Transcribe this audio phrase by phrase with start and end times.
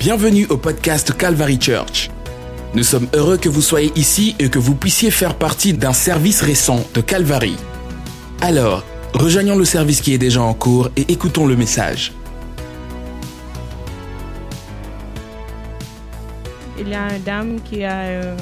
[0.00, 2.08] Bienvenue au podcast Calvary Church.
[2.74, 6.40] Nous sommes heureux que vous soyez ici et que vous puissiez faire partie d'un service
[6.40, 7.54] récent de Calvary.
[8.40, 8.82] Alors,
[9.12, 12.14] rejoignons le service qui est déjà en cours et écoutons le message.
[16.78, 18.36] il y a une dame qui a euh,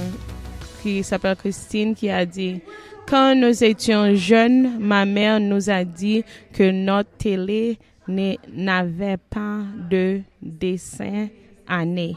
[0.80, 2.60] qui s'appelle Christine qui a dit
[3.08, 6.22] quand nous étions jeunes, ma mère nous a dit
[6.52, 11.26] que notre télé n'avait pas de dessin
[11.68, 12.16] année,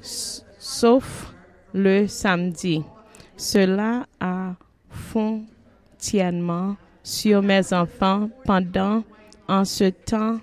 [0.00, 1.32] sauf
[1.72, 2.82] le samedi.
[3.36, 4.54] Cela a
[4.90, 9.02] fonctionnement sur mes enfants pendant
[9.48, 10.38] en ce temps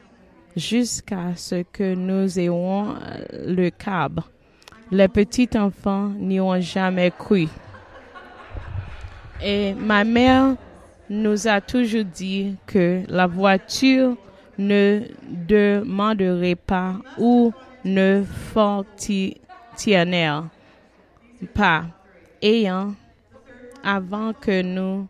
[0.55, 4.21] jusqu'à ce que nous ayons euh, le câble.
[4.91, 7.47] Les petits enfants n'y ont jamais cru.
[9.41, 10.55] Et ma mère
[11.09, 14.15] nous a toujours dit que la voiture
[14.57, 15.01] ne
[15.47, 17.51] demanderait pas ou
[17.83, 20.43] ne fonctionnerait
[21.53, 21.85] pas
[22.41, 22.93] ayant
[23.83, 25.07] avant que nous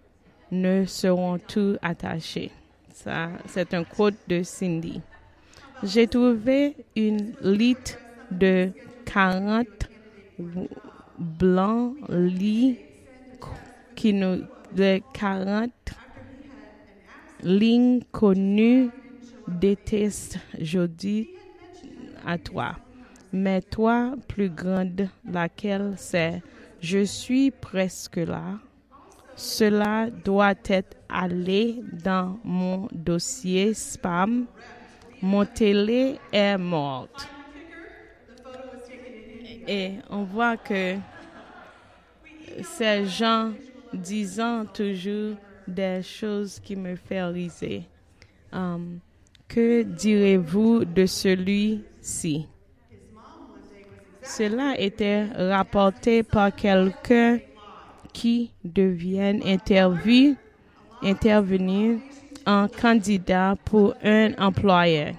[0.51, 2.51] ne serons tous attachés.
[2.93, 5.01] Ça, c'est un quote de Cindy.
[5.83, 8.69] J'ai trouvé une liste de
[9.05, 9.67] 40
[11.17, 12.77] blancs lits
[13.95, 14.43] qui nous
[14.75, 15.71] de 40
[17.43, 18.89] lignes connues
[19.47, 21.29] déteste jeudi
[22.25, 22.75] à toi.
[23.33, 26.41] Mais toi, plus grande, laquelle c'est?
[26.81, 28.59] Je suis presque là.
[29.35, 34.45] Cela doit être allé dans mon dossier spam.
[35.21, 37.29] Mon télé est morte.
[39.67, 40.95] Et on voit que
[42.63, 43.51] ces gens
[43.93, 45.35] disant toujours
[45.67, 47.83] des choses qui me font riser.
[48.51, 48.99] Um,
[49.47, 51.05] que direz-vous de
[52.01, 52.47] celui-ci?
[54.23, 57.39] Cela était rapporté par quelqu'un
[58.13, 60.35] qui devient interview,
[61.01, 61.97] intervenir
[62.45, 65.13] en candidat pour un employeur.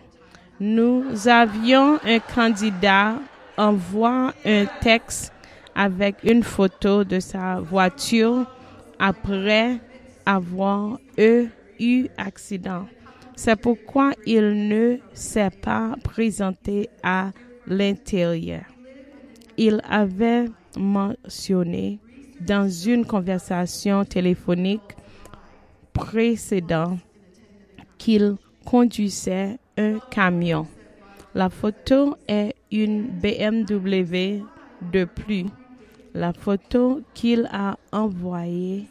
[0.60, 3.16] Nous avions un candidat
[3.56, 5.32] envoie un texte
[5.74, 8.46] avec une photo de sa voiture
[8.98, 9.80] après
[10.24, 12.86] avoir eu accident.
[13.44, 17.32] C'est pourquoi il ne s'est pas présenté à
[17.66, 18.62] l'intérieur.
[19.56, 20.44] Il avait
[20.78, 21.98] mentionné
[22.40, 24.94] dans une conversation téléphonique
[25.92, 27.00] précédente
[27.98, 30.68] qu'il conduisait un camion.
[31.34, 34.44] La photo est une BMW
[34.92, 35.46] de plus.
[36.14, 38.86] La photo qu'il a envoyée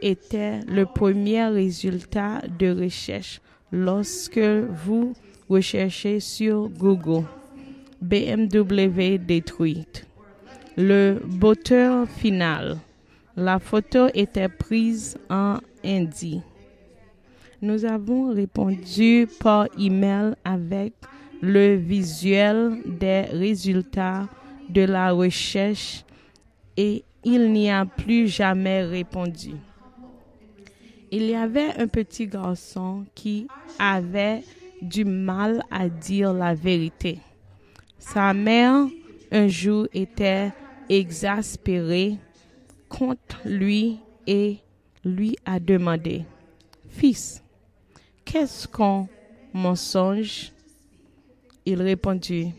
[0.00, 3.40] était le premier résultat de recherche
[3.72, 5.14] lorsque vous
[5.48, 7.24] recherchez sur Google
[8.00, 10.06] BMW détruite.
[10.76, 12.78] Le botteur final.
[13.36, 16.42] La photo était prise en Indie.
[17.60, 20.92] Nous avons répondu par email avec
[21.40, 24.28] le visuel des résultats
[24.68, 26.04] de la recherche
[26.76, 29.52] et il n'y a plus jamais répondu.
[31.14, 33.46] Il y avait un petit garçon qui
[33.78, 34.42] avait
[34.80, 37.18] du mal à dire la vérité.
[37.98, 38.86] Sa mère,
[39.30, 40.52] un jour, était
[40.88, 42.16] exaspérée
[42.88, 44.56] contre lui et
[45.04, 46.24] lui a demandé,
[46.88, 47.42] Fils,
[48.24, 49.06] qu'est-ce qu'un
[49.52, 50.50] mensonge?
[51.66, 52.54] Il répondit,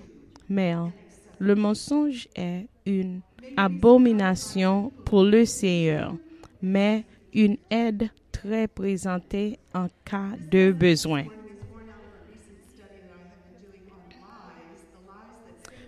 [0.47, 0.91] Mère,
[1.40, 3.22] le mensonge est une
[3.58, 6.16] abomination pour le Seigneur,
[6.62, 7.03] mais
[7.34, 11.24] une aide très présentée en cas de besoin.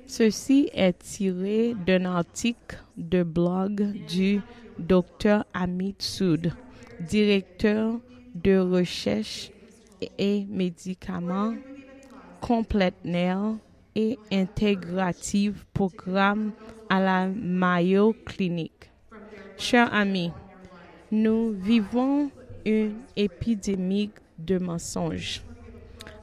[0.07, 4.39] Ceci est tiré d'un article de blog du
[4.79, 6.53] Dr Amit Soud,
[7.01, 7.99] directeur
[8.33, 9.51] de recherche
[10.17, 11.53] et médicaments
[12.39, 13.55] complémentaires
[13.95, 16.51] et intégrative programme
[16.89, 18.91] à la Mayo Clinic.
[19.57, 20.31] Chers amis,
[21.11, 22.29] nous vivons
[22.65, 24.09] une épidémie
[24.39, 25.41] de mensonges.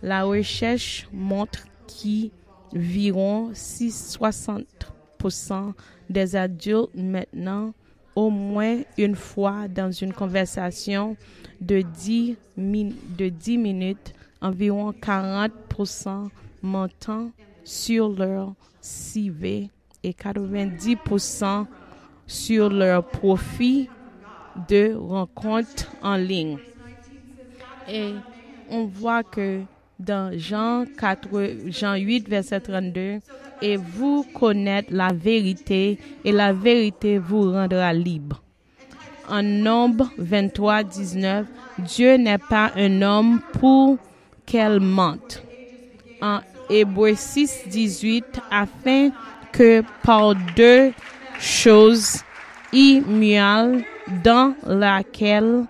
[0.03, 5.73] La recherche montre qu'environ 60%
[6.11, 7.73] des adultes maintenant,
[8.15, 11.17] au moins une fois dans une conversation
[11.61, 16.29] de 10, min- de 10 minutes, environ 40%
[16.63, 17.31] mentant
[17.65, 19.71] sur leur CV
[20.03, 21.67] et 90%
[22.27, 23.89] sur leur profit
[24.69, 26.59] de rencontres en ligne.
[27.89, 28.15] Et
[28.71, 29.63] on voit que
[29.99, 31.29] dans Jean, 4,
[31.67, 33.19] Jean 8, verset 32,
[33.61, 38.43] et vous connaître la vérité, et la vérité vous rendra libre.
[39.29, 41.47] En Nombre 23, 19,
[41.79, 43.99] Dieu n'est pas un homme pour
[44.45, 45.43] qu'elle mente.
[46.21, 49.11] En Hébreu 6, 18, afin
[49.53, 50.93] que par deux
[51.39, 52.21] choses
[52.73, 53.85] immuables
[54.25, 55.67] dans laquelle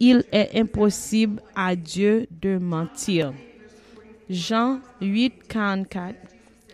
[0.00, 3.32] il est impossible à Dieu de mentir.
[4.28, 6.14] Jean 8, 44.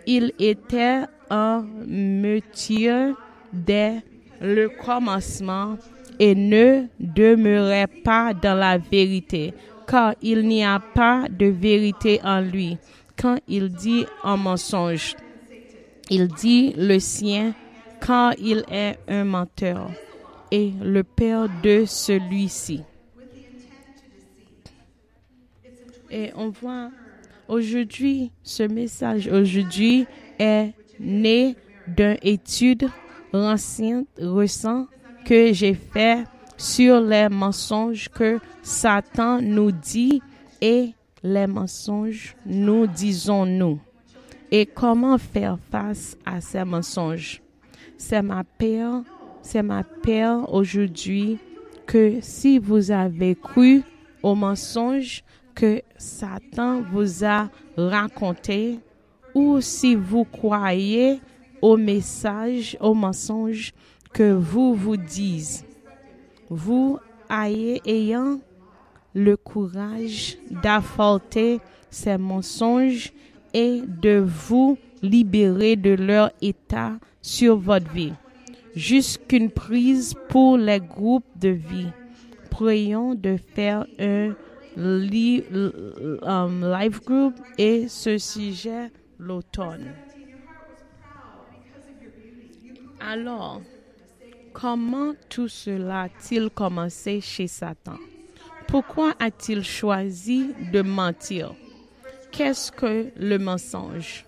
[0.07, 3.13] Il était un métier
[3.53, 4.03] dès
[4.41, 5.77] le commencement
[6.19, 9.55] et ne demeurait pas dans la vérité,
[9.87, 12.79] car il n'y a pas de vérité en lui.
[13.17, 15.15] Quand il dit un mensonge,
[16.09, 17.55] il dit le sien,
[18.01, 19.91] quand il est un menteur
[20.51, 22.83] et le père de celui-ci.
[26.11, 26.91] Et on voit
[27.47, 30.07] aujourd'hui, ce message aujourd'hui
[30.39, 31.55] est né
[31.87, 32.89] d'une étude
[33.33, 34.89] récente,
[35.25, 36.25] que j'ai fait
[36.57, 40.21] sur les mensonges que Satan nous dit
[40.61, 40.93] et
[41.23, 43.79] les mensonges nous disons nous.
[44.51, 47.41] Et comment faire face à ces mensonges?
[47.97, 49.03] C'est ma peur,
[49.43, 51.39] c'est ma peur aujourd'hui
[51.87, 53.83] que si vous avez cru
[54.23, 55.23] aux mensonges
[55.55, 58.79] que Satan vous a raconté
[59.35, 61.21] ou si vous croyez
[61.61, 63.73] aux messages, aux mensonges
[64.13, 65.65] que vous vous dites,
[66.49, 66.99] vous
[67.31, 68.41] ayez ayant
[69.15, 71.61] le courage d'affronter
[71.91, 73.13] ces mensonges
[73.53, 78.13] et de vous libérer de leur état sur votre vie.
[78.75, 81.91] Jusqu'une prise pour les groupes de vie.
[82.51, 84.35] Prions de faire un
[84.77, 89.93] um, live group et ce sujet l'automne.
[93.01, 93.63] Alors,
[94.53, 97.97] comment tout cela a-t-il commencé chez Satan?
[98.69, 101.55] Pourquoi a-t-il choisi de mentir?
[102.31, 104.27] Qu'est-ce que le mensonge?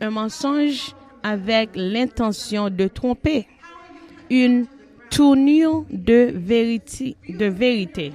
[0.00, 3.46] Un mensonge avec l'intention de tromper.
[4.30, 4.66] Une
[5.10, 8.12] tournure de vérité.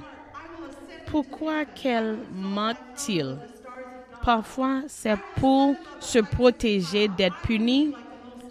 [1.06, 3.36] Pourquoi qu'elle ment-il?
[4.24, 7.92] Parfois, c'est pour se protéger d'être puni.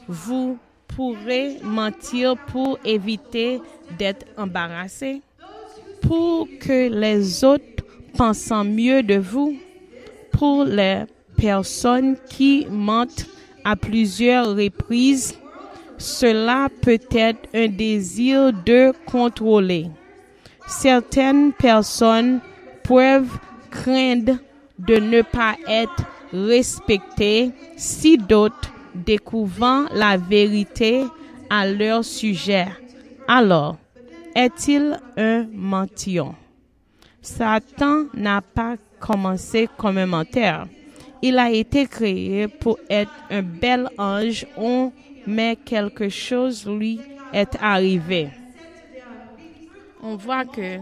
[0.08, 0.58] Vous
[0.88, 3.62] pourrez mentir pour éviter
[4.00, 5.22] d'être embarrassé,
[6.02, 7.84] pour que les autres
[8.16, 9.56] pensent mieux de vous,
[10.32, 11.04] pour les
[11.36, 13.28] personnes qui mentent
[13.64, 15.38] à plusieurs reprises,
[15.98, 19.88] cela peut être un désir de contrôler.
[20.68, 22.40] Certaines personnes
[22.84, 23.40] peuvent
[23.70, 24.38] craindre
[24.78, 31.06] de ne pas être respectées si d'autres découvrant la vérité
[31.50, 32.68] à leur sujet.
[33.28, 33.78] Alors,
[34.36, 36.36] est-il un mention?
[37.22, 40.68] Satan n'a pas commencé comme un menteur.
[41.22, 44.46] Il a été créé pour être un bel ange,
[45.28, 47.00] mais quelque chose lui
[47.34, 48.30] est arrivé.
[50.02, 50.80] On voit que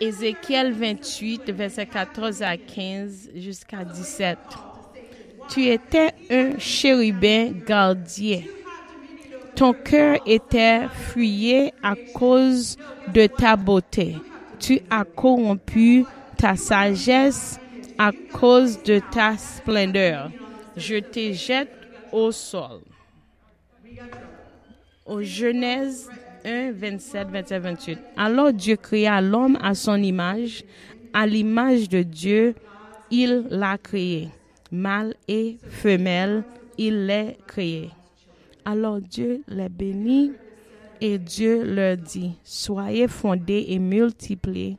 [0.00, 4.38] Ézéchiel 28, verset 14 à 15 jusqu'à 17
[5.48, 8.42] tu étais un chérubin gardien.
[9.54, 12.76] Ton cœur était fuyé à cause
[13.12, 14.16] de ta beauté.
[14.60, 16.04] Tu as corrompu
[16.36, 17.58] ta sagesse
[17.96, 20.30] à cause de ta splendeur.
[20.76, 21.72] Je te jette
[22.12, 22.80] au sol.
[25.08, 26.08] Au Genèse
[26.44, 27.98] 1, 27, 27, 28.
[28.16, 30.64] Alors Dieu créa l'homme à son image.
[31.12, 32.54] À l'image de Dieu,
[33.10, 34.28] il l'a créé
[34.70, 36.44] mâle et femelle,
[36.76, 37.90] il les créé.
[38.64, 40.32] Alors Dieu les bénit
[41.00, 44.76] et Dieu leur dit, soyez fondés et multipliez,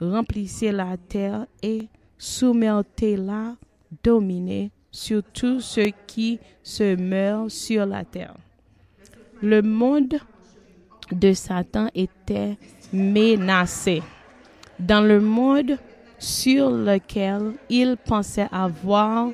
[0.00, 3.56] remplissez la terre et soumettez-la,
[4.02, 8.34] dominez sur tout ce qui se meurt sur la terre.
[9.42, 10.14] Le monde
[11.12, 12.56] de Satan était
[12.92, 14.02] menacé.
[14.80, 15.78] Dans le monde
[16.18, 19.30] sur lequel il pensait avoir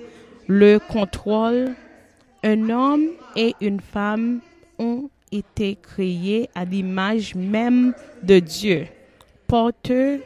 [0.47, 1.75] le contrôle.
[2.43, 4.41] Un homme et une femme
[4.79, 8.87] ont été créés à l'image même de Dieu,
[9.47, 10.21] porteurs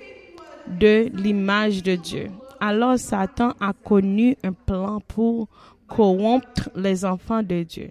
[0.66, 2.26] de l'image de Dieu.
[2.58, 5.46] Alors Satan a connu un plan pour
[5.86, 7.90] corrompre les enfants de Dieu.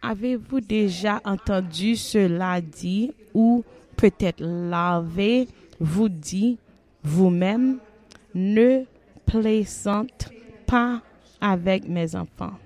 [0.00, 3.64] Avez-vous déjà entendu cela dit ou
[3.96, 6.58] peut-être l'avez-vous dit
[7.02, 7.78] vous-même,
[8.34, 8.84] ne
[9.26, 10.30] plaisante
[10.66, 11.02] pas
[11.40, 12.58] avec mes enfants.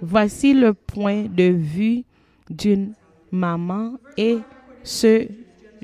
[0.00, 2.04] Voici le point de vue
[2.48, 2.94] d'une
[3.30, 4.38] maman et
[4.82, 5.26] ce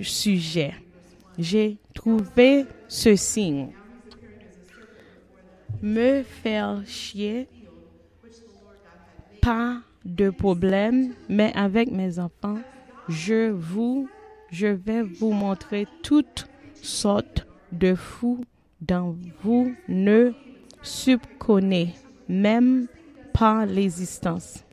[0.01, 0.75] sujet.
[1.39, 3.71] J'ai trouvé ce signe.
[5.83, 7.49] Me faire chier,
[9.43, 12.59] pas de problème, mais avec mes enfants,
[13.09, 14.09] je vous,
[14.51, 18.45] je vais vous montrer toutes sortes de fous
[18.81, 20.33] dont vous ne
[20.83, 21.95] subconnez
[22.29, 22.87] même
[23.33, 24.65] pas l'existence.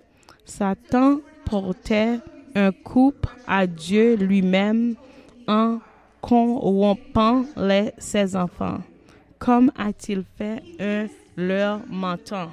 [0.46, 2.20] Satan portait
[2.56, 4.96] un couple à Dieu lui-même
[5.48, 5.80] en
[6.22, 8.80] corrompant les, ses enfants.
[9.40, 12.50] Comme a-t-il fait un leur mentant?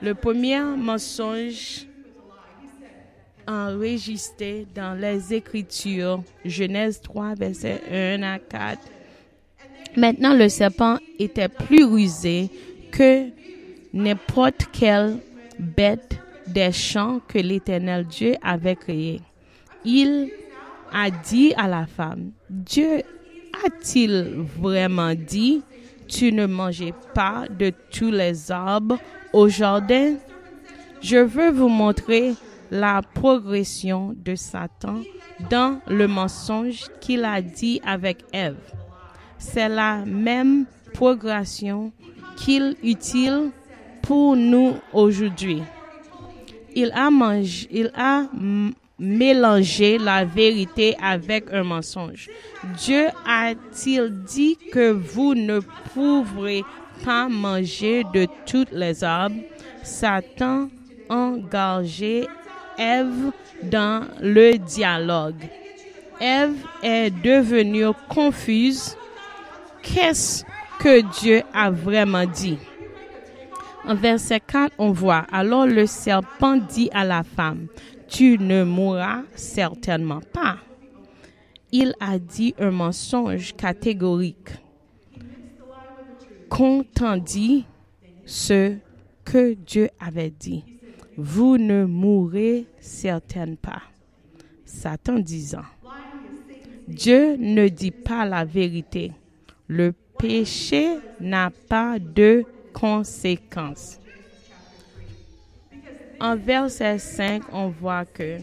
[0.00, 1.86] Le premier mensonge
[3.48, 8.78] enregistré dans les Écritures, Genèse 3, verset 1 à 4.
[9.96, 12.48] Maintenant, le serpent était plus rusé
[12.92, 13.28] que
[13.92, 15.16] n'importe quelle
[15.58, 19.20] bête des champs que l'Éternel Dieu avait créé.
[19.84, 20.30] Il
[20.92, 23.02] a dit à la femme, Dieu
[23.64, 25.62] a-t-il vraiment dit,
[26.08, 28.98] tu ne mangeais pas de tous les arbres
[29.32, 30.16] au jardin?
[31.00, 32.34] Je veux vous montrer
[32.70, 35.00] la progression de Satan
[35.50, 38.56] dans le mensonge qu'il a dit avec Ève.
[39.38, 41.92] C'est la même progression
[42.36, 43.50] qu'il utilise
[44.02, 45.62] pour nous aujourd'hui.
[46.74, 48.24] Il a mangé, il a
[48.98, 52.28] mélangé la vérité avec un mensonge.
[52.76, 55.60] Dieu a-t-il dit que vous ne
[55.92, 56.64] pourrez
[57.04, 59.36] pas manger de toutes les arbres?
[59.82, 60.68] Satan
[61.08, 62.26] engagé
[62.78, 63.32] Ève
[63.64, 65.42] dans le dialogue.
[66.20, 68.96] Ève est devenue confuse.
[69.82, 70.44] Qu'est-ce
[70.78, 72.58] que Dieu a vraiment dit?
[73.84, 77.66] En verset 4, on voit, alors le serpent dit à la femme,
[78.08, 80.58] tu ne mourras certainement pas.
[81.70, 84.50] Il a dit un mensonge catégorique.
[86.48, 87.66] Contendit
[88.24, 88.76] ce
[89.24, 90.64] que Dieu avait dit.
[91.16, 93.82] Vous ne mourrez certainement pas.
[94.64, 95.64] Satan disant,
[96.86, 99.12] Dieu ne dit pas la vérité.
[99.66, 103.98] Le péché n'a pas de conséquences.
[106.20, 108.38] En verset 5, on voit que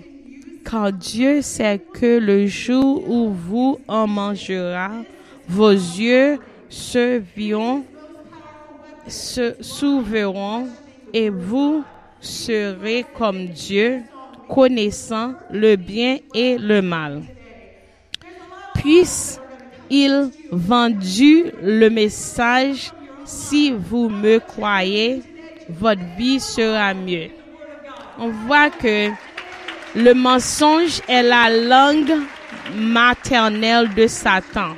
[0.66, 5.06] car Dieu sait que le jour où vous en mangerez,
[5.48, 6.40] vos yeux
[6.70, 7.84] se verront,
[9.08, 9.56] se
[11.14, 11.84] et vous
[12.20, 14.02] serez comme Dieu,
[14.50, 17.22] connaissant le bien et le mal.
[18.74, 22.92] Puisse-il vendu le message,
[23.24, 25.22] si vous me croyez,
[25.70, 27.30] votre vie sera mieux.
[28.18, 29.10] On voit que
[29.96, 32.22] le mensonge est la langue
[32.74, 34.76] maternelle de Satan.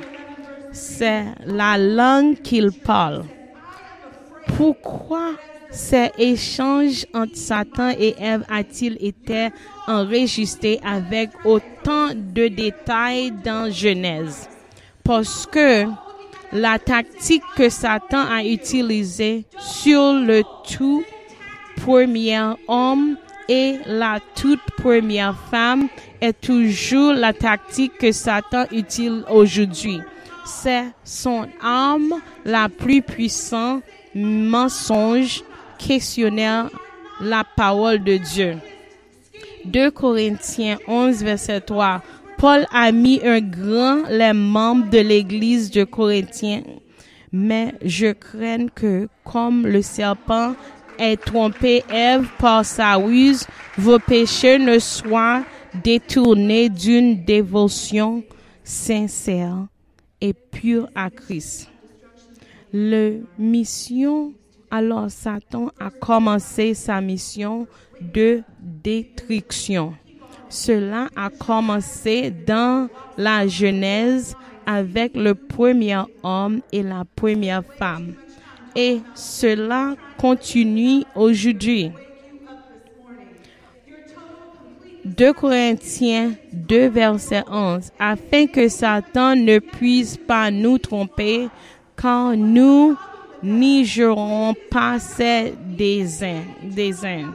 [0.72, 3.24] C'est la langue qu'il parle.
[4.56, 5.34] Pourquoi
[5.70, 9.50] ces échanges entre Satan et Ève a-t-il été
[9.86, 14.48] enregistrés avec autant de détails dans Genèse?
[15.04, 15.84] Parce que
[16.52, 21.04] la tactique que Satan a utilisée sur le tout
[21.76, 23.16] premier homme
[23.48, 25.88] et la toute première femme
[26.20, 30.00] est toujours la tactique que Satan utilise aujourd'hui.
[30.44, 32.14] C'est son arme
[32.44, 33.82] la plus puissante,
[34.14, 35.42] mensonge,
[35.78, 36.68] questionnaire
[37.20, 38.56] la parole de Dieu.
[39.64, 42.02] 2 Corinthiens 11, verset 3.
[42.38, 46.62] Paul a mis un grand les membres de l'église de Corinthiens,
[47.32, 50.54] mais je crains que, comme le serpent
[50.98, 55.44] est trompé Ève par sa ruse, vos péchés ne soient
[55.82, 58.22] détournés d'une dévotion
[58.64, 59.66] sincère
[60.20, 61.70] et pure à Christ.
[62.72, 64.32] Le mission
[64.70, 67.66] alors Satan a commencé sa mission
[68.00, 69.94] de détruction.
[70.48, 74.34] Cela a commencé dans la Genèse
[74.66, 78.14] avec le premier homme et la première femme.
[78.80, 81.90] Et cela continue aujourd'hui.
[85.04, 91.48] 2 Corinthiens 2 verset 11, afin que Satan ne puisse pas nous tromper
[91.96, 92.96] quand nous
[93.42, 97.34] n'y joueront pas ces désirs.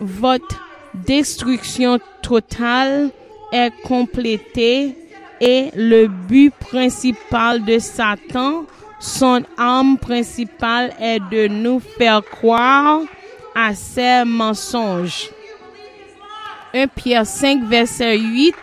[0.00, 0.60] Votre
[0.92, 3.08] destruction totale
[3.52, 4.94] est complétée
[5.40, 8.66] et le but principal de Satan
[9.00, 13.00] son arme principale est de nous faire croire
[13.54, 15.30] à ses mensonges.
[16.74, 18.54] 1 Pierre 5, verset 8.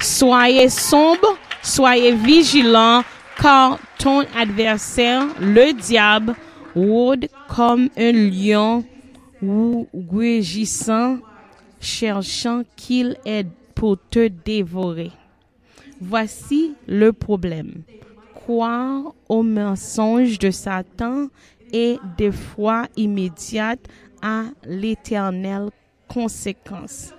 [0.00, 3.04] Soyez sombre, soyez vigilants,
[3.40, 6.34] car ton adversaire, le diable,
[6.74, 8.84] rôde comme un lion
[9.40, 11.18] ou rugissant,
[11.80, 15.12] cherchant qu'il est pour te dévorer.
[16.00, 17.82] Voici le problème.
[18.44, 21.28] Croire aux mensonges de Satan
[21.72, 23.80] est des fois immédiate
[24.20, 25.70] à l'éternelle
[26.08, 27.14] conséquence.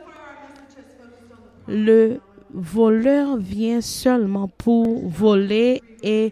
[1.67, 2.20] Le
[2.53, 6.32] voleur vient seulement pour voler et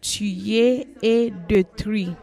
[0.00, 2.16] tuer et détruire.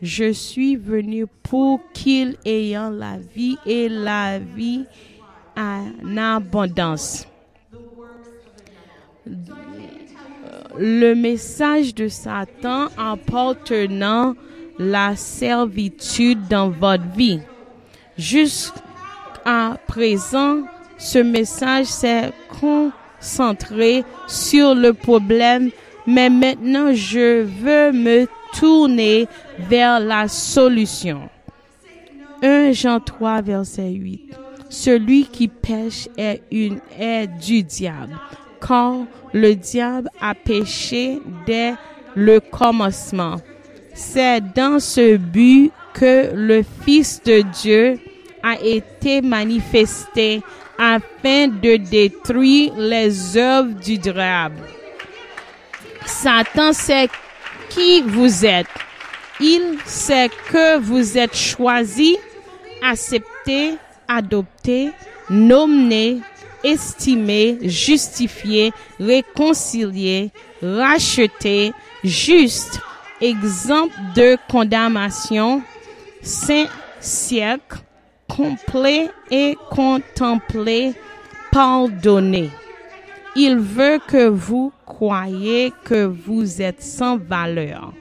[0.00, 4.86] Je suis venu pour qu'il ayant la vie et la vie
[5.58, 7.28] en abondance.
[10.78, 14.34] Le message de Satan appartenant
[14.78, 17.40] la servitude dans votre vie.
[18.18, 20.62] Jusqu'à présent,
[20.98, 25.70] ce message s'est concentré sur le problème,
[26.06, 28.26] mais maintenant je veux me
[28.58, 29.28] tourner
[29.58, 31.28] vers la solution.
[32.42, 34.34] 1 Jean 3, verset 8.
[34.68, 38.18] Celui qui pêche est, une, est du diable,
[38.66, 41.74] car le diable a péché dès
[42.14, 43.36] le commencement.
[43.94, 47.98] C'est dans ce but que le Fils de Dieu
[48.42, 50.42] a été manifesté
[50.78, 54.62] afin de détruire les œuvres du diable.
[56.04, 57.08] Satan sait
[57.70, 58.66] qui vous êtes.
[59.40, 62.16] Il sait que vous êtes choisi,
[62.82, 63.76] accepté,
[64.08, 64.90] adopté,
[65.30, 66.20] nommé,
[66.64, 72.80] estimé, justifié, réconcilié, racheté, juste,
[73.20, 75.62] exemple de condamnation,
[76.22, 76.66] saint
[77.00, 77.78] siècle,
[78.28, 80.94] complet et contemplé,
[81.52, 82.50] pardonné.
[83.36, 87.92] Il veut que vous croyez que vous êtes sans valeur,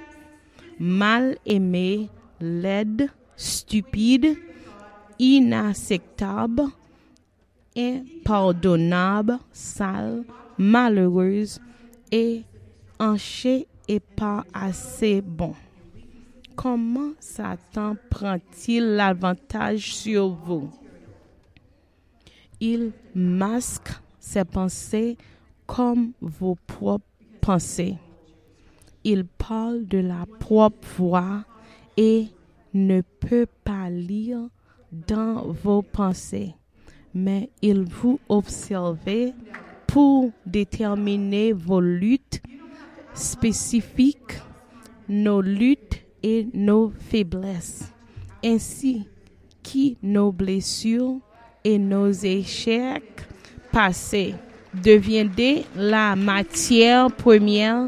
[0.80, 4.38] mal aimé, laide, stupide,
[5.20, 6.64] inacceptable,
[7.76, 10.24] impardonnable, sale,
[10.58, 11.60] malheureuse
[12.12, 12.44] et
[13.00, 15.54] hanché et pas assez bon.
[16.56, 20.70] Comment Satan prend-il l'avantage sur vous?
[22.60, 25.18] Il masque ses pensées
[25.66, 27.02] comme vos propres
[27.42, 27.98] pensées.
[29.04, 31.44] Il parle de la propre voix
[31.98, 32.28] et
[32.74, 34.48] ne peut pas lire
[34.92, 36.56] dans vos pensées,
[37.14, 38.98] mais il vous observe
[39.88, 42.42] pour déterminer vos luttes
[43.14, 44.40] spécifiques,
[45.08, 47.92] nos luttes et nos faiblesses,
[48.44, 49.08] ainsi
[49.62, 51.20] que nos blessures
[51.64, 53.28] et nos échecs
[53.72, 54.36] passés.
[54.74, 57.88] Deviendrez la matière première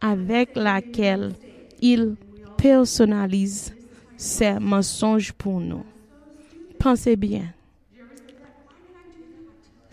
[0.00, 1.32] avec laquelle
[1.80, 2.16] il
[2.56, 3.72] personnalise
[4.16, 5.84] ses mensonges pour nous.
[6.78, 7.55] Pensez bien.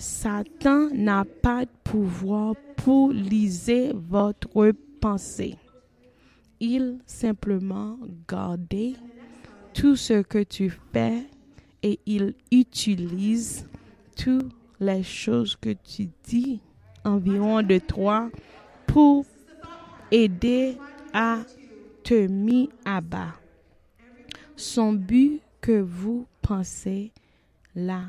[0.03, 5.55] Satan n'a pas de pouvoir pour liser votre pensée.
[6.59, 8.97] Il simplement garde
[9.73, 11.23] tout ce que tu fais
[11.81, 13.65] et il utilise
[14.17, 16.59] toutes les choses que tu dis
[17.05, 18.29] environ de toi
[18.85, 19.25] pour
[20.11, 20.77] aider
[21.13, 21.39] à
[22.03, 23.35] te mis à bas.
[24.57, 27.13] Son but que vous pensez,
[27.73, 28.03] la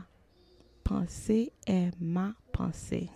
[0.84, 3.08] pensée est ma pensée.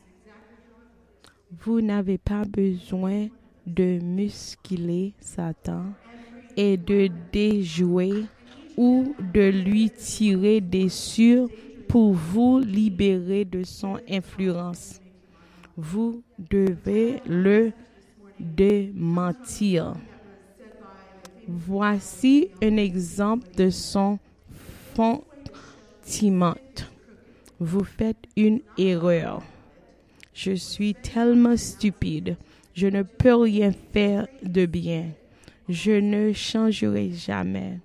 [1.50, 3.28] Vous n'avez pas besoin
[3.66, 5.85] de muscler Satan
[6.57, 8.24] et de déjouer
[8.76, 11.42] ou de lui tirer dessus
[11.88, 15.00] pour vous libérer de son influence.
[15.76, 17.72] Vous devez le
[18.38, 19.94] démentir.
[21.46, 24.18] Voici un exemple de son
[24.94, 26.54] sentiment.
[27.61, 29.42] Vous faites une erreur.
[30.33, 32.37] Je suis tellement stupide.
[32.75, 35.07] Je ne peux rien faire de bien.
[35.68, 37.81] Je ne changerai jamais.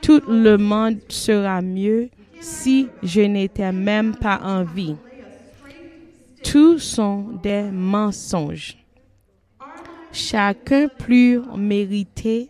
[0.00, 4.96] Tout le monde sera mieux si je n'étais même pas en vie.
[6.42, 8.76] Tous sont des mensonges.
[10.10, 12.48] Chacun plus mérité.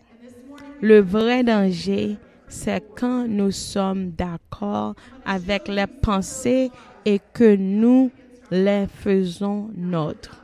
[0.81, 2.17] Le vrai danger,
[2.53, 4.93] c'est quand nous sommes d'accord
[5.25, 6.69] avec les pensées
[7.03, 8.11] et que nous
[8.51, 10.39] les faisons nôtres.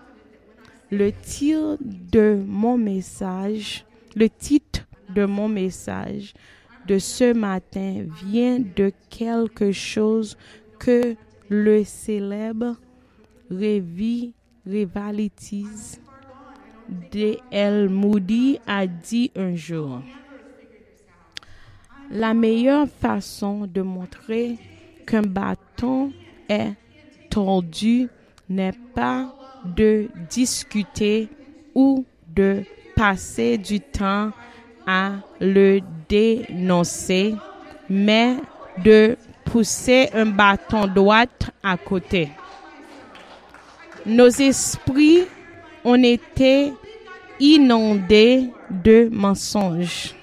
[0.92, 6.34] Le tir de mon message Le titre de mon message
[6.88, 10.36] de ce matin vient de quelque chose
[10.80, 11.16] que
[11.48, 12.76] le célèbre
[13.52, 14.34] Revi
[14.66, 16.00] Rivalities
[17.12, 17.88] D.L.
[17.90, 20.02] Moody a dit un jour.
[22.12, 24.58] La meilleure façon de montrer
[25.06, 26.12] qu'un bâton
[26.50, 26.74] est
[27.30, 28.10] tordu
[28.50, 31.30] n'est pas de discuter
[31.76, 32.04] ou
[32.36, 32.64] de
[32.96, 34.32] passer du temps
[34.88, 37.36] à le dénoncer,
[37.88, 38.38] mais
[38.84, 41.26] de pousser un bâton droit
[41.62, 42.30] à côté.
[44.08, 45.26] Nos esprits
[45.84, 46.74] ont été
[47.40, 50.16] inondés de mensonges.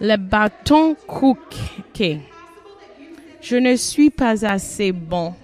[0.00, 2.20] Le bâton croqué.
[3.40, 5.34] Je ne suis pas assez bon.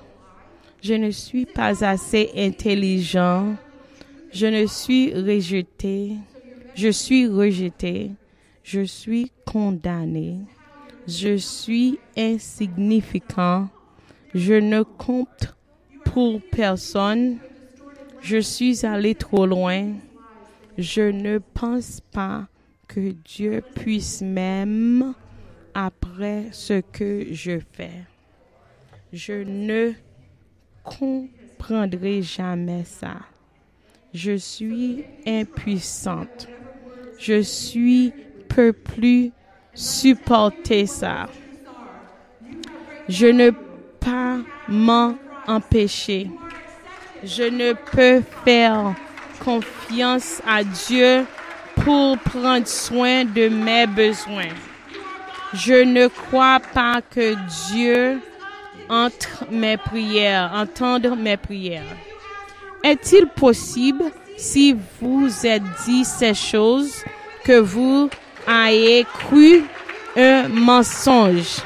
[0.81, 3.57] Je ne suis pas assez intelligent.
[4.33, 6.13] Je ne suis rejeté.
[6.77, 8.13] Je suis rejeté.
[8.63, 10.39] Je suis condamné.
[11.09, 13.69] Je suis insignifiant.
[14.35, 15.57] Je ne compte
[16.05, 17.39] pour personne.
[18.21, 19.95] Je suis allé trop loin.
[20.79, 22.47] Je ne pense pas
[22.95, 25.13] que Dieu puisse m'aimer
[25.75, 28.05] après ce que je fais.
[29.13, 29.93] Je ne
[30.85, 33.17] comprendrai jamais ça.
[34.13, 36.47] Je suis impuissante.
[37.19, 38.13] Je suis
[38.49, 39.33] peux plus
[39.75, 41.27] supporter ça.
[43.09, 43.59] Je ne peux
[43.99, 45.17] pas m'en
[45.49, 46.31] empêcher.
[47.25, 48.95] Je ne peux faire
[49.41, 51.25] confiance à Dieu
[51.85, 54.55] pour prendre soin de mes besoins.
[55.53, 57.37] Je ne crois pas que
[57.71, 58.21] Dieu
[58.89, 61.83] entre mes prières, entendre mes prières.
[62.83, 64.05] Est-il possible,
[64.37, 67.05] si vous êtes dit ces choses,
[67.45, 68.11] que vous
[68.49, 69.65] ayez cru
[70.17, 71.59] un mensonge?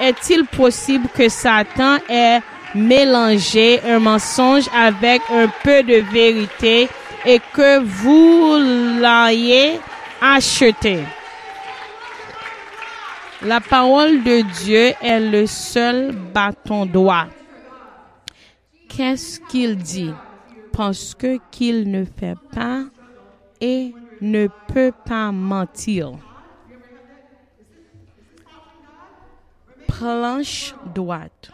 [0.00, 2.40] Est-il possible que Satan ait
[2.74, 6.88] mélangé un mensonge avec un peu de vérité
[7.24, 8.56] et que vous
[9.00, 9.80] l'ayez
[10.20, 11.04] acheté?
[13.42, 17.26] La parole de Dieu est le seul bâton droit.
[18.88, 20.12] Qu'est-ce qu'il dit?
[20.72, 22.84] Parce que qu'il ne fait pas
[23.60, 26.12] et ne peut pas mentir.
[29.86, 31.50] Planche droite.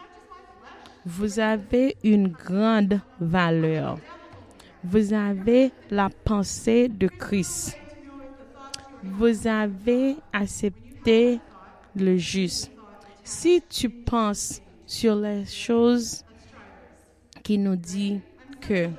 [1.05, 3.97] Vous avez une grande valeur.
[4.89, 7.77] Vous avez la pensée de Christ.
[9.03, 11.41] Vous avez accepté
[11.93, 12.71] le juste.
[13.21, 16.23] Si tu penses sur les choses
[17.43, 18.21] qui nous dit
[18.61, 18.89] que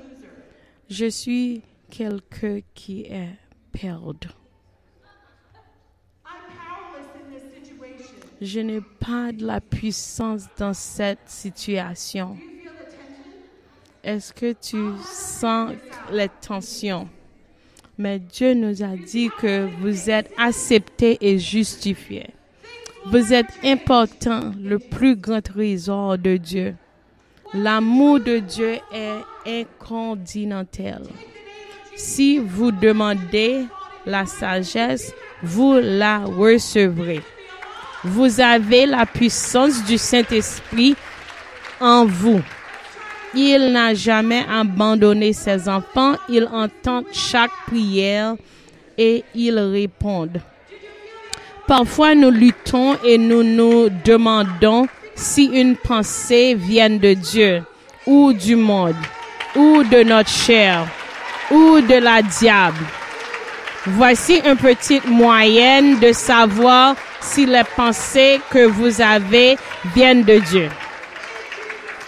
[0.91, 3.39] je suis quelqu'un qui est
[3.73, 4.29] perdu.
[8.43, 12.37] Je n'ai pas de la puissance dans cette situation.
[14.05, 15.73] Est-ce que tu sens
[16.13, 17.09] les tensions?
[17.99, 22.31] Mais Dieu nous a dit que vous êtes acceptés et justifiés.
[23.07, 26.77] Vous êtes important, le plus grand trésor de Dieu.
[27.53, 31.03] L'amour de Dieu est inconditionnel.
[31.97, 33.65] Si vous demandez
[34.07, 37.23] la sagesse, vous la recevrez.
[38.05, 40.95] Vous avez la puissance du Saint-Esprit
[41.81, 42.41] en vous.
[43.35, 46.15] Il n'a jamais abandonné ses enfants.
[46.29, 48.35] Il entend chaque prière
[48.97, 50.29] et il répond.
[51.67, 57.63] Parfois, nous luttons et nous nous demandons si une pensée vient de Dieu
[58.07, 58.95] ou du monde
[59.55, 60.87] ou de notre chair
[61.51, 62.85] ou de la diable.
[63.87, 69.57] Voici une petite moyenne de savoir si les pensées que vous avez
[69.95, 70.69] viennent de Dieu.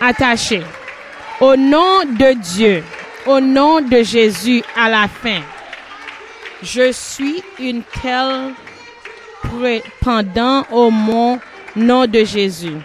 [0.01, 0.63] Attachez.
[1.41, 2.83] Au nom de Dieu,
[3.27, 5.41] au nom de Jésus à la fin,
[6.63, 8.53] je suis une telle
[10.03, 10.91] pendant au
[11.77, 12.77] nom de Jésus.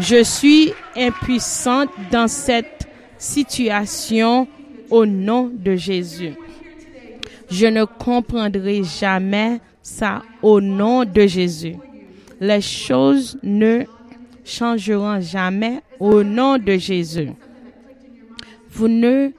[0.00, 4.48] Je suis impuissante dans cette situation
[4.90, 6.32] au nom de Jésus.
[7.48, 11.76] Je ne comprendrai jamais ça au nom de Jésus.
[12.40, 13.84] Les choses ne
[14.44, 17.30] changeront jamais au nom de Jésus.
[18.70, 19.30] Vous ne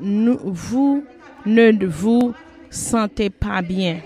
[0.00, 1.04] vous
[1.46, 2.34] ne vous
[2.70, 4.00] sentez pas bien.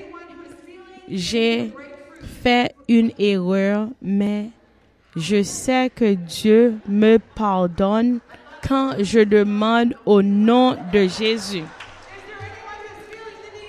[1.09, 1.71] J'ai
[2.43, 4.51] fait une erreur, mais
[5.17, 8.21] je sais que Dieu me pardonne
[8.67, 11.65] quand je demande au nom de Jésus.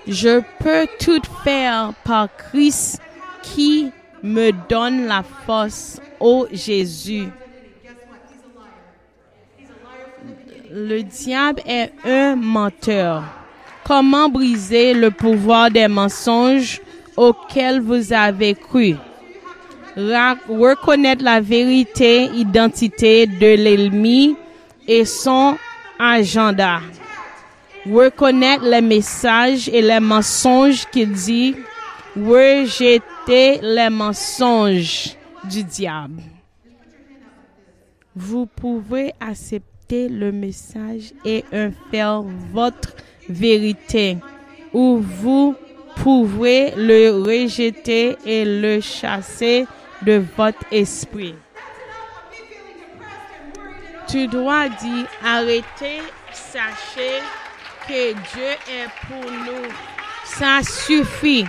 [0.08, 3.01] Je peux tout faire par Christ
[3.41, 3.91] qui
[4.23, 7.27] me donne la force, ô Jésus.
[10.78, 13.24] Le diable est un menteur.
[13.86, 16.82] Comment briser le pouvoir des mensonges
[17.16, 18.96] auxquels vous avez cru?
[19.96, 24.36] Reconnaître la vérité, identité de l'ennemi
[24.86, 25.58] et son
[25.98, 26.82] agenda.
[27.90, 31.56] Reconnaître les messages et les mensonges qu'il dit.
[32.18, 36.22] Rejeter les mensonges du diable.
[38.14, 42.93] Vous pouvez accepter le message et en faire votre
[43.30, 44.17] vérité,
[44.74, 45.56] ou vous
[45.98, 49.65] pouvez le rejeter et le chasser
[50.02, 51.36] de votre esprit.
[54.08, 57.21] Tu dois dire, arrêtez, sachez
[57.88, 59.67] que Dieu est pour nous.
[60.26, 61.45] Ça suffit.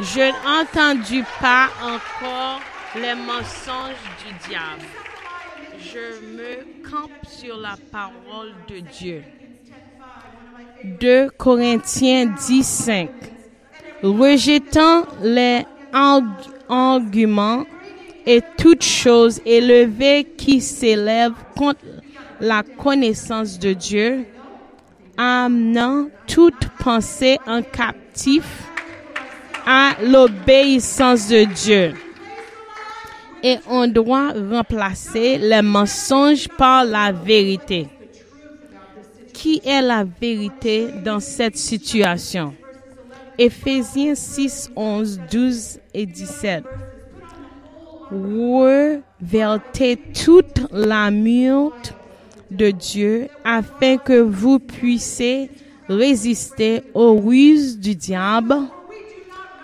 [0.00, 2.60] Je n'ai entendu pas encore
[2.96, 5.01] les mensonges du diable.
[5.92, 9.22] Je me campe sur la parole de Dieu.
[11.00, 13.10] 2 Corinthiens 10, 5.
[14.02, 17.64] Rejetant les arg- arguments
[18.26, 21.84] et toutes choses élevées qui s'élèvent contre
[22.40, 24.24] la connaissance de Dieu,
[25.16, 28.44] amenant toute pensée en captif
[29.66, 31.94] à l'obéissance de Dieu.
[33.42, 37.88] Et on doit remplacer les mensonges par la vérité.
[39.32, 42.54] Qui est la vérité dans cette situation?
[43.38, 46.64] Éphésiens 6, 11, 12 et 17.
[48.10, 51.94] Revertez toute la mute
[52.50, 55.50] de Dieu afin que vous puissiez
[55.88, 58.56] résister aux ruses du diable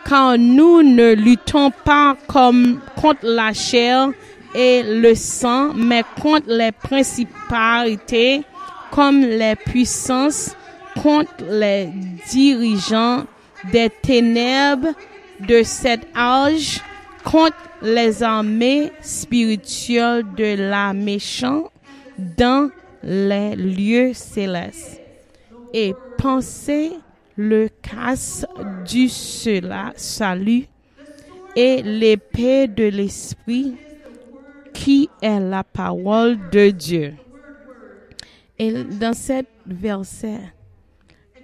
[0.08, 4.08] car nous ne luttons pas contre la chair
[4.54, 8.42] et le sang, mais contre les principalités,
[8.90, 10.56] comme les puissances,
[11.02, 11.90] contre les
[12.30, 13.24] dirigeants
[13.70, 14.94] des ténèbres
[15.46, 16.80] de cet âge,
[17.22, 21.70] contre les armées spirituelles de la méchante
[22.18, 22.70] dans
[23.02, 25.00] les lieux célestes.
[25.74, 26.92] Et pensez
[27.38, 28.44] le casse
[28.84, 30.66] du cela, salut
[31.54, 33.76] et l'épée de l'esprit
[34.74, 37.14] qui est la parole de Dieu.
[38.58, 40.40] Et dans cet verset,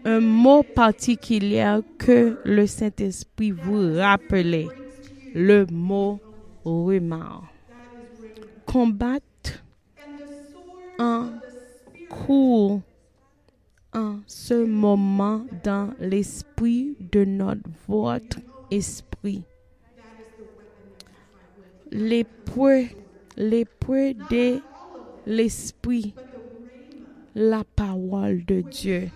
[0.04, 4.66] un mot particulier que le Saint-Esprit vous rappelait,
[5.32, 6.18] le mot
[6.64, 7.44] rumeur.
[8.66, 9.64] Combattre
[10.98, 11.28] en
[12.10, 12.82] cours
[13.94, 18.38] en ce moment dans l'esprit de notre votre
[18.70, 19.44] esprit.
[21.90, 22.88] L'épreuve,
[23.36, 24.60] l'épreuve de
[25.26, 26.14] l'esprit,
[27.34, 29.10] la parole de Dieu,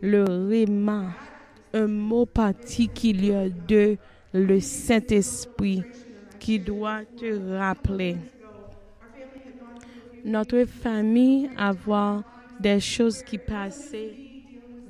[0.00, 1.06] le réma,
[1.72, 3.96] un mot particulier de
[4.32, 5.82] le Saint-Esprit
[6.38, 8.16] qui doit te rappeler.
[10.24, 12.22] Notre famille avoir
[12.60, 14.14] des choses qui passaient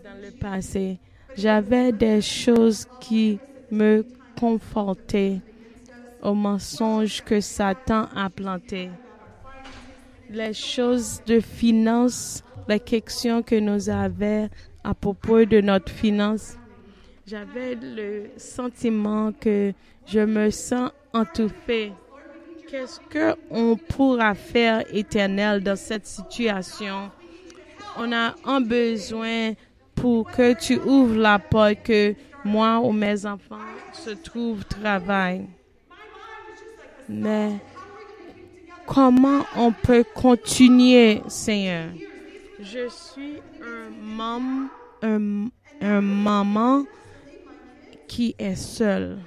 [0.03, 0.98] dans le passé.
[1.37, 3.38] J'avais des choses qui
[3.70, 4.05] me
[4.38, 5.40] confortaient
[6.22, 8.90] aux mensonges que Satan a plantés.
[10.31, 14.48] Les choses de finances, les questions que nous avions
[14.83, 16.57] à propos de notre finance.
[17.27, 19.72] J'avais le sentiment que
[20.07, 21.92] je me sens entourée.
[22.68, 27.11] Qu'est-ce qu'on pourra faire éternel dans cette situation?
[27.97, 29.55] On a un besoin
[29.95, 33.57] pour que tu ouvres la porte que moi ou mes enfants
[33.93, 35.47] se trouvent travail.
[37.09, 37.53] Mais
[38.87, 41.89] comment on peut continuer, Seigneur?
[42.61, 44.69] Je suis un
[45.03, 45.49] un,
[45.81, 46.85] un maman
[48.09, 49.19] qui est seule.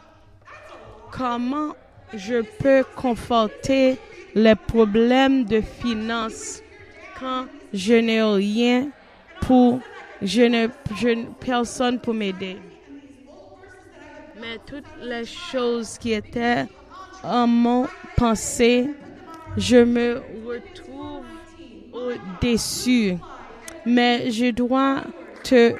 [1.11, 1.75] Comment
[2.13, 3.97] je peux conforter
[4.33, 6.61] les problèmes de finances
[7.19, 8.89] quand je n'ai rien
[9.41, 9.79] pour,
[10.21, 12.57] je je, personne pour m'aider.
[14.39, 16.65] Mais toutes les choses qui étaient
[17.23, 18.89] en mon pensée,
[19.57, 21.25] je me retrouve
[21.91, 23.15] au-dessus.
[23.85, 25.01] Mais je dois
[25.43, 25.73] te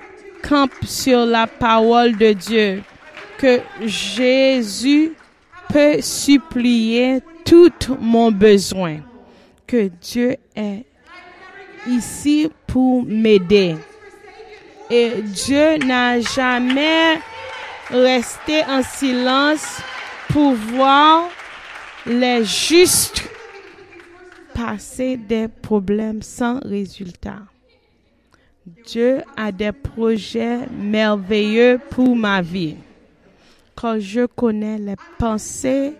[0.48, 2.84] camper sur la parole de Dieu,
[3.38, 5.14] que Jésus
[5.70, 9.00] peut supplier tout mon besoin,
[9.68, 10.86] que Dieu est
[11.88, 13.76] ici pour m'aider.
[14.90, 17.20] Et Dieu n'a jamais
[17.90, 19.80] resté en silence
[20.30, 21.30] pour voir
[22.06, 23.28] les justes
[24.54, 27.42] passer des problèmes sans résultat.
[28.86, 32.76] Dieu a des projets merveilleux pour ma vie.
[33.76, 35.94] Quand je connais les pensées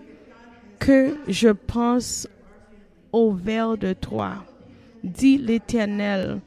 [0.78, 2.26] que je pense
[3.12, 4.44] au vers de toi,
[5.02, 6.40] dit l'Éternel,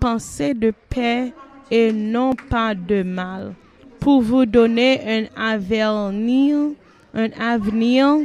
[0.00, 1.32] pensée de paix
[1.70, 3.54] et non pas de mal,
[4.00, 6.70] pour vous donner un avenir,
[7.14, 8.18] un avenir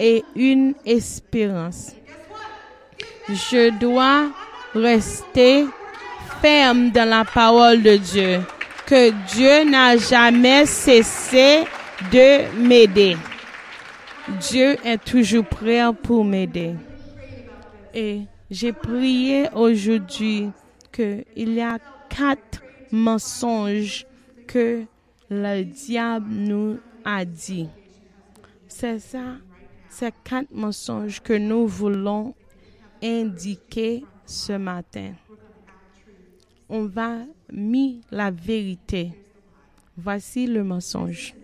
[0.00, 1.92] et une espérance.
[3.28, 4.30] Je dois
[4.74, 5.66] rester
[6.40, 8.40] ferme dans la parole de Dieu,
[8.86, 11.64] que Dieu n'a jamais cessé
[12.12, 13.16] de m'aider.
[14.40, 16.74] Dieu est toujours prêt pour m'aider.
[17.94, 20.50] Et j'ai prié aujourd'hui
[20.92, 21.78] qu'il y a
[22.08, 24.06] quatre mensonges
[24.46, 24.84] que
[25.28, 27.68] le diable nous a dit.
[28.68, 29.36] C'est ça,
[29.88, 32.34] c'est quatre mensonges que nous voulons
[33.02, 35.12] indiquer ce matin.
[36.68, 37.18] On va
[37.52, 39.12] mis la vérité.
[39.96, 41.34] Voici le mensonge.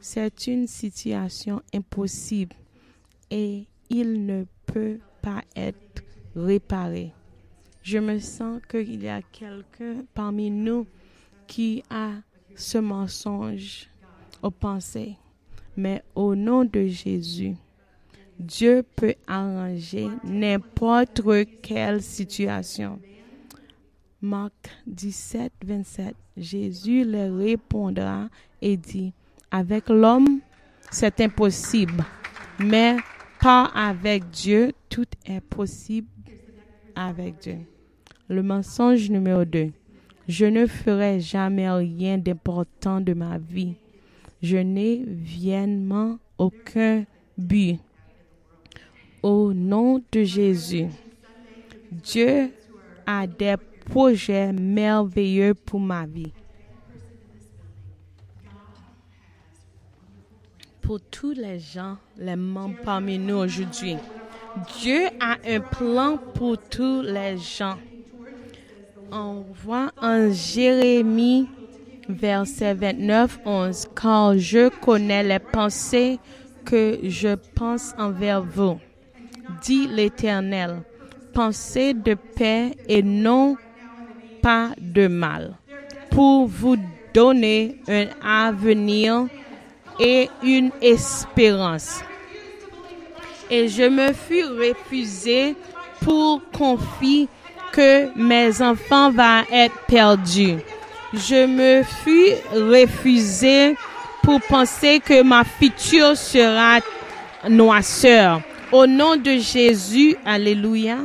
[0.00, 2.56] C'est une situation impossible
[3.30, 6.03] et il ne peut pas être
[6.36, 7.12] réparé.
[7.82, 10.86] Je me sens qu'il y a quelqu'un parmi nous
[11.46, 12.12] qui a
[12.56, 13.88] ce mensonge
[14.42, 15.16] aux pensées.
[15.76, 17.54] Mais au nom de Jésus,
[18.38, 21.20] Dieu peut arranger n'importe
[21.62, 22.98] quelle situation.
[24.22, 26.16] Marc 17, 27.
[26.36, 28.28] Jésus leur répondra
[28.62, 29.12] et dit,
[29.50, 30.40] avec l'homme,
[30.90, 32.04] c'est impossible,
[32.58, 32.96] mais
[33.40, 36.08] pas avec Dieu, tout est possible
[36.96, 37.58] avec Dieu.
[38.28, 39.70] Le mensonge numéro 2.
[40.28, 43.74] Je ne ferai jamais rien d'important de ma vie.
[44.42, 47.04] Je n'ai viennement aucun
[47.36, 47.78] but.
[49.22, 50.88] Au nom de Jésus,
[51.90, 52.50] Dieu
[53.06, 56.32] a des projets merveilleux pour ma vie.
[60.80, 63.96] Pour tous les gens, les membres parmi nous aujourd'hui,
[64.56, 67.76] Dieu a un plan pour tous les gens.
[69.10, 71.48] On voit en Jérémie,
[72.08, 76.20] verset 29, 11, car je connais les pensées
[76.64, 78.78] que je pense envers vous,
[79.60, 80.82] dit l'Éternel,
[81.32, 83.56] pensées de paix et non
[84.40, 85.56] pas de mal,
[86.10, 86.76] pour vous
[87.12, 89.26] donner un avenir
[89.98, 92.04] et une espérance.
[93.50, 95.54] Et je me fus refusé
[96.00, 97.28] pour confier
[97.72, 100.58] que mes enfants vont être perdus.
[101.12, 103.76] Je me fus refusé
[104.22, 106.80] pour penser que ma future sera
[107.48, 108.40] noisseur.
[108.72, 110.98] Au nom de Jésus, Alléluia,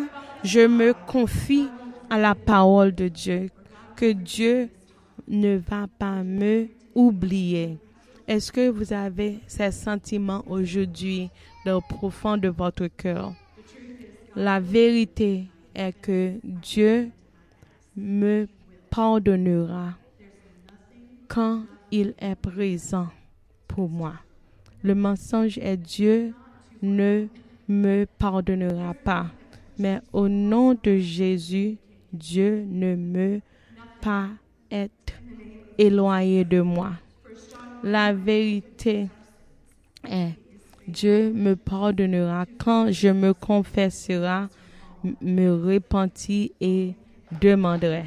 [0.44, 1.68] je me confie
[2.10, 3.50] à la parole de Dieu,
[3.96, 4.70] que Dieu
[5.28, 7.78] ne va pas me oublier.
[8.28, 11.30] Est-ce que vous avez ces sentiments aujourd'hui
[11.66, 13.34] le profond de votre cœur?
[14.36, 17.10] La vérité est que Dieu
[17.96, 18.48] me
[18.90, 19.94] pardonnera
[21.28, 23.08] quand il est présent
[23.68, 24.14] pour moi.
[24.84, 26.34] Le mensonge est Dieu
[26.82, 27.28] ne
[27.68, 29.28] me pardonnera pas.
[29.78, 31.78] Mais au nom de Jésus,
[32.12, 33.42] Dieu ne me
[34.02, 34.30] pas
[34.72, 35.14] être
[35.78, 36.92] éloigné de moi.
[37.84, 39.08] La vérité
[40.04, 40.34] est,
[40.90, 44.48] Dieu me pardonnera quand je me confesserai,
[45.22, 46.96] me repentis et
[47.40, 48.06] demanderai.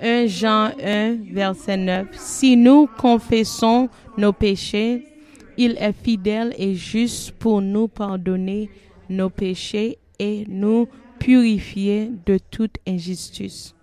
[0.00, 2.08] 1 Jean 1, verset 9.
[2.12, 5.04] Si nous confessons nos péchés,
[5.56, 8.70] il est fidèle et juste pour nous pardonner
[9.08, 13.74] nos péchés et nous purifier de toute injustice.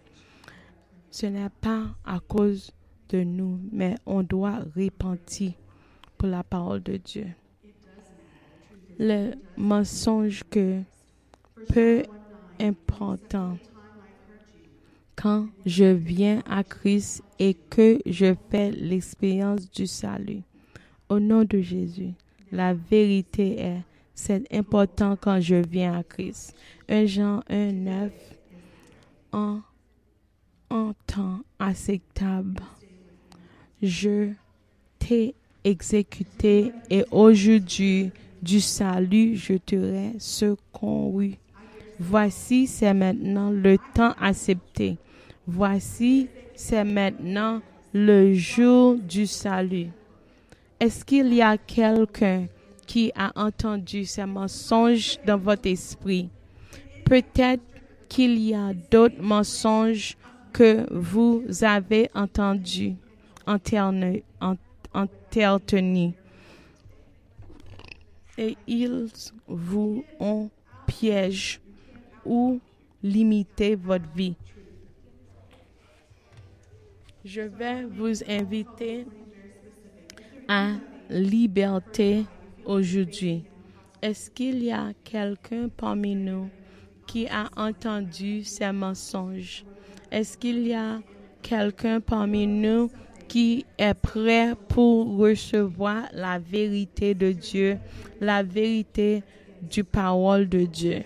[1.12, 2.72] Ce n'est pas à cause
[3.10, 5.54] de nous, mais on doit repentir
[6.18, 7.28] pour la parole de Dieu.
[9.00, 10.82] Le mensonge que
[11.74, 12.04] peu
[12.60, 13.58] important
[15.16, 20.42] quand je viens à Christ et que je fais l'expérience du salut.
[21.10, 22.14] Au nom de Jésus,
[22.52, 23.82] la vérité est,
[24.14, 26.56] c'est important quand je viens à Christ.
[26.90, 28.12] 1 Jean 1, 9,
[29.32, 29.62] en,
[31.08, 32.62] temps acceptable,
[33.82, 34.32] je
[35.00, 38.12] t'ai exécuté et aujourd'hui,
[38.42, 39.76] du salut, je te
[40.20, 41.36] secouru.
[42.00, 44.98] Voici, c'est maintenant le temps accepté.
[45.48, 47.62] Voici, c'est maintenant
[47.94, 49.88] le jour du salut.
[50.80, 52.48] Est-ce qu'il y a quelqu'un
[52.86, 56.30] qui a entendu ces mensonges dans votre esprit?
[57.06, 57.64] Peut-être
[58.10, 60.18] qu'il y a d'autres mensonges
[60.52, 62.96] que vous avez entendus,
[64.94, 66.14] intertenus.
[68.38, 69.08] Et ils
[69.48, 70.50] vous ont
[70.88, 71.62] piège
[72.26, 72.60] ou
[73.02, 74.36] limité votre vie.
[77.24, 79.06] Je vais vous inviter
[80.48, 80.74] à
[81.10, 82.26] liberté
[82.66, 83.46] aujourd'hui.
[84.02, 86.50] Est-ce qu'il y a quelqu'un parmi nous
[87.08, 89.66] qui a entendu ces mensonges?
[90.12, 91.02] Est-ce qu'il y a
[91.42, 92.92] quelqu'un parmi nous
[93.28, 97.78] qui est prêt pour recevoir la vérité de Dieu,
[98.22, 99.24] la vérité
[99.62, 101.04] du parole de Dieu,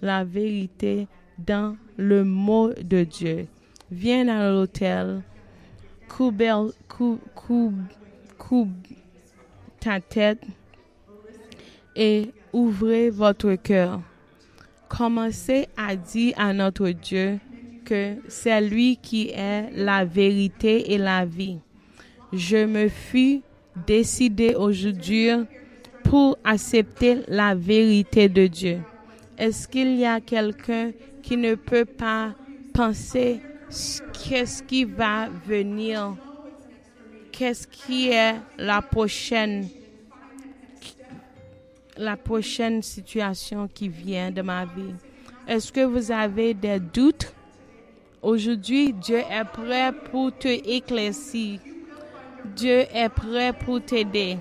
[0.00, 1.06] la vérité
[1.38, 3.46] dans le mot de Dieu?
[3.90, 5.22] Viens à l'hôtel,
[6.08, 6.42] coupe
[9.80, 10.42] ta tête
[11.94, 14.00] et ouvrez votre cœur.
[14.88, 17.38] Commencez à dire à notre Dieu
[17.88, 21.58] que c'est lui qui est la vérité et la vie.
[22.32, 23.42] Je me suis
[23.86, 25.30] décidé aujourd'hui
[26.04, 28.80] pour accepter la vérité de Dieu.
[29.38, 30.90] Est-ce qu'il y a quelqu'un
[31.22, 32.34] qui ne peut pas
[32.74, 36.14] penser qu'est-ce qui va venir?
[37.32, 39.68] Qu'est-ce qui est la prochaine
[41.96, 44.94] la prochaine situation qui vient de ma vie?
[45.48, 47.32] Est-ce que vous avez des doutes?
[48.20, 51.60] Aujourd'hui, Dieu est prêt pour te éclaircir.
[52.56, 54.38] Dieu est prêt pour t'aider.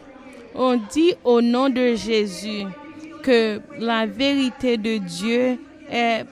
[0.56, 2.64] On dit au nom de Jésus
[3.22, 5.60] que la vérité de Dieu
[5.92, 6.26] est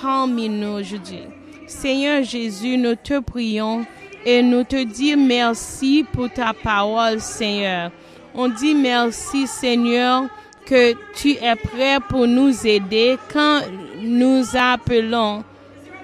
[0.00, 1.24] parmi nous aujourd'hui.
[1.66, 3.84] Seigneur Jésus, nous te prions
[4.24, 7.90] et nous te disons merci pour ta parole, Seigneur.
[8.34, 10.24] On dit merci Seigneur
[10.64, 13.60] que tu es prêt pour nous aider quand
[14.00, 15.44] nous appelons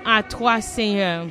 [0.05, 1.27] à toi Seigneur.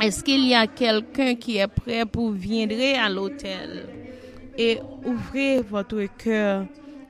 [0.00, 3.86] Est-ce qu'il y a quelqu'un qui est prêt pour venir à l'hôtel
[4.58, 6.64] et ouvrir votre cœur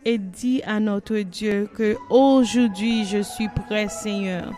[0.05, 4.53] et dire à notre Dieu que aujourd'hui je suis prêt Seigneur.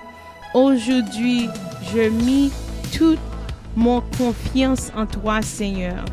[0.54, 1.48] Aujourd'hui
[1.94, 2.50] je mis
[2.96, 3.18] toute
[3.76, 6.04] mon confiance en toi Seigneur.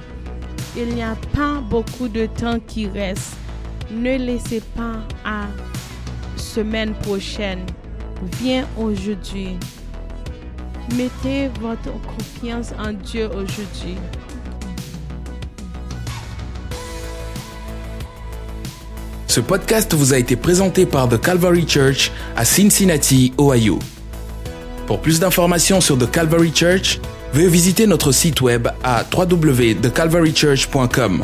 [0.76, 3.36] Il n'y a pas beaucoup de temps qui reste.
[3.92, 5.48] Ne laissez pas à
[6.36, 7.66] semaine prochaine.
[8.40, 9.58] Viens aujourd'hui.
[10.92, 13.98] Mettez votre confiance en Dieu aujourd'hui.
[19.28, 23.80] Ce podcast vous a été présenté par The Calvary Church à Cincinnati, Ohio.
[24.86, 27.00] Pour plus d'informations sur The Calvary Church,
[27.34, 31.24] veuillez visiter notre site web à www.thecalvarychurch.com.